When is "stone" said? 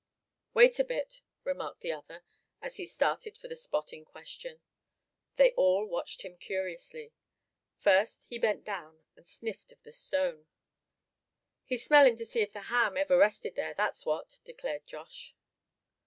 9.91-10.47